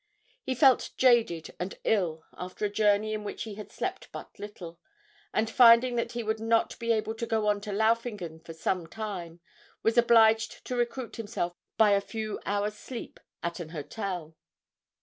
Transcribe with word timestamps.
He 0.41 0.55
felt 0.55 0.89
jaded 0.97 1.53
and 1.59 1.77
ill 1.83 2.23
after 2.35 2.65
a 2.65 2.71
journey 2.71 3.13
in 3.13 3.23
which 3.23 3.43
he 3.43 3.53
had 3.53 3.71
slept 3.71 4.11
but 4.11 4.39
little, 4.39 4.79
and, 5.31 5.47
finding 5.47 5.95
that 5.95 6.13
he 6.13 6.23
would 6.23 6.39
not 6.39 6.79
be 6.79 6.91
able 6.91 7.13
to 7.13 7.27
go 7.27 7.47
on 7.47 7.61
to 7.61 7.71
Laufingen 7.71 8.39
for 8.39 8.51
some 8.53 8.87
time, 8.87 9.41
was 9.83 9.99
obliged 9.99 10.65
to 10.65 10.75
recruit 10.75 11.17
himself 11.17 11.53
by 11.77 11.91
a 11.91 12.01
few 12.01 12.39
hours' 12.47 12.73
sleep 12.79 13.19
at 13.43 13.59
an 13.59 13.69
hotel. 13.69 14.35